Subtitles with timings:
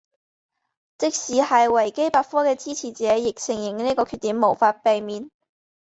[0.97, 5.29] 即使是维基百科的支持者亦承认这个缺点无法避免。